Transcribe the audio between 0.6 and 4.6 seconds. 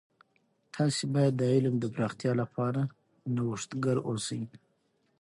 تاسې باید د علم د پراختیا لپاره نوښتګر اوسئ.